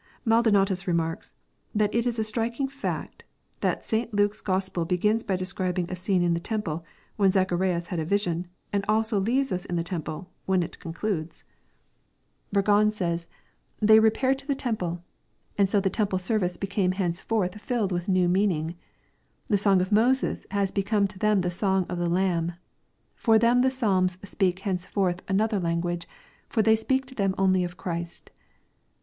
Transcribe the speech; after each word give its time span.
Maldonatus 0.25 0.87
remarks," 0.87 1.35
that 1.75 1.93
it 1.93 2.07
is 2.07 2.17
a 2.17 2.23
striking 2.23 2.67
fact 2.67 3.23
that 3.59 3.85
St 3.85 4.11
Luke*a 4.11 4.43
Gospel 4.43 4.83
begins 4.83 5.21
by 5.21 5.35
describing 5.35 5.87
a 5.91 5.95
scene 5.95 6.23
in 6.23 6.33
the 6.33 6.39
temple, 6.39 6.83
when 7.17 7.29
Zacha 7.29 7.55
rias 7.55 7.89
had 7.89 7.99
has 7.99 8.07
vision, 8.09 8.47
and 8.73 8.83
also 8.89 9.19
leaves 9.19 9.51
us 9.51 9.65
ir 9.65 9.75
the 9.75 9.83
temple, 9.83 10.31
when 10.47 10.63
it 10.63 10.79
con 10.79 10.91
cladeSb" 10.91 11.43
23 12.49 12.53
530 12.55 12.57
EXPOSITORY 12.57 12.61
THOUGHTS. 12.63 12.67
Burgon 12.67 12.93
says," 12.95 13.27
They 13.89 13.99
repaired 13.99 14.39
to 14.39 14.47
the 14.47 14.55
temple, 14.55 15.03
an:l 15.59 15.67
so 15.67 15.79
the 15.79 15.89
temple 15.91 16.17
service 16.17 16.57
became 16.57 16.93
hencefortli 16.93 17.59
filled 17.59 17.91
with 17.91 18.07
new 18.07 18.27
meaning. 18.27 18.73
The 19.49 19.57
song 19.57 19.81
of 19.81 19.91
Moses 19.91 20.47
has 20.49 20.71
become 20.71 21.07
to 21.09 21.19
them 21.19 21.41
the 21.41 21.51
song 21.51 21.85
of 21.87 21.99
the 21.99 22.09
Lamb. 22.09 22.53
For 23.13 23.37
them 23.37 23.61
the 23.61 23.69
Psalms 23.69 24.17
speak 24.23 24.61
henceforth 24.61 25.23
anoth(,T 25.27 25.61
language, 25.61 26.07
for 26.49 26.63
they 26.63 26.75
speak 26.75 27.05
to 27.05 27.13
them 27.13 27.35
only 27.37 27.63
of 27.63 27.77
Christ. 27.77 28.31